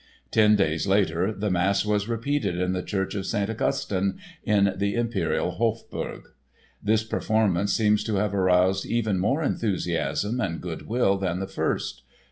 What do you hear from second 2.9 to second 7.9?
of St. Augustine, in the imperial Hofburg. This performance